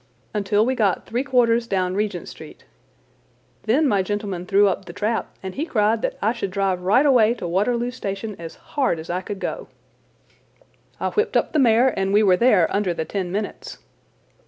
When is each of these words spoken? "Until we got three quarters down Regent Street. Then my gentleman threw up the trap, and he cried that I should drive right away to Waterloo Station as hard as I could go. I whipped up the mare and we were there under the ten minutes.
"Until 0.33 0.65
we 0.65 0.73
got 0.73 1.05
three 1.05 1.23
quarters 1.23 1.67
down 1.67 1.93
Regent 1.93 2.27
Street. 2.27 2.65
Then 3.65 3.87
my 3.87 4.01
gentleman 4.01 4.47
threw 4.47 4.67
up 4.67 4.85
the 4.85 4.93
trap, 4.93 5.37
and 5.43 5.53
he 5.53 5.63
cried 5.63 6.01
that 6.01 6.17
I 6.23 6.33
should 6.33 6.49
drive 6.49 6.81
right 6.81 7.05
away 7.05 7.35
to 7.35 7.47
Waterloo 7.47 7.91
Station 7.91 8.35
as 8.39 8.55
hard 8.73 8.97
as 8.97 9.11
I 9.11 9.21
could 9.21 9.37
go. 9.37 9.67
I 10.99 11.09
whipped 11.09 11.37
up 11.37 11.53
the 11.53 11.59
mare 11.59 11.89
and 11.99 12.11
we 12.13 12.23
were 12.23 12.35
there 12.35 12.65
under 12.75 12.95
the 12.95 13.05
ten 13.05 13.31
minutes. 13.31 13.77